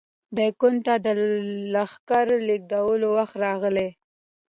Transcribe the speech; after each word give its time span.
دکن 0.37 0.73
ته 0.85 0.93
د 1.05 1.07
لښکر 1.73 2.27
د 2.39 2.43
لېږد 2.47 2.73
وخت 3.17 3.35
راغی. 3.43 3.89